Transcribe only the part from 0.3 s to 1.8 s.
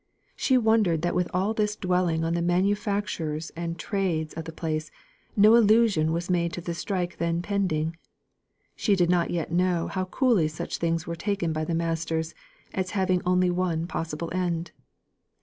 She wondered that, with all this